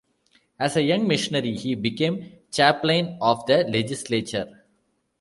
[0.59, 4.65] As a young missionary he became chaplain of the legislature.